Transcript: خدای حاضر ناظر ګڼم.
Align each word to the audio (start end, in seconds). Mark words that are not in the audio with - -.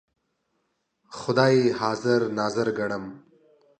خدای 1.19 1.57
حاضر 1.79 2.21
ناظر 2.37 2.67
ګڼم. 2.77 3.05